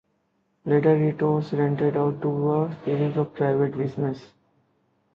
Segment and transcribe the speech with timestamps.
[0.65, 4.27] Later it was rented out to a series of private businesses.